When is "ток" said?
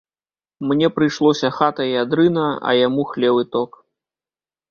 3.57-3.71